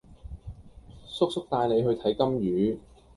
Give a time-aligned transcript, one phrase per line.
[1.07, 2.79] 叔叔帶你去睇金魚